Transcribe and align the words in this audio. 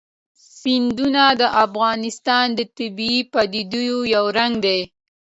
سیندونه 0.59 1.23
د 1.41 1.43
افغانستان 1.65 2.45
د 2.57 2.59
طبیعي 2.77 3.21
پدیدو 3.33 3.83
یو 4.15 4.25
رنګ 4.37 4.53
دی. 4.65 4.79